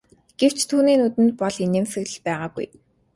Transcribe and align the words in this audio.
Гэвч 0.39 0.59
түүний 0.69 0.97
нүдэнд 0.99 1.31
бол 1.41 1.55
инээмсэглэл 1.65 2.19
байгаагүй. 2.25 2.67